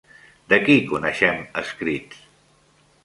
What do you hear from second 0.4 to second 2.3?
De qui coneixem escrits?